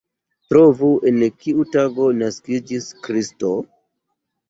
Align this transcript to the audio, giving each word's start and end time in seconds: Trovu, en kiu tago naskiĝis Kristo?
Trovu, 0.53 0.89
en 1.11 1.19
kiu 1.45 1.67
tago 1.77 2.09
naskiĝis 2.25 2.91
Kristo? 3.07 3.57